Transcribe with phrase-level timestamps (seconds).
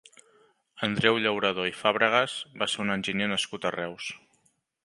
[0.87, 4.13] Andreu Llauradó i Fàbregas va ser un enginyer nascut a Reus.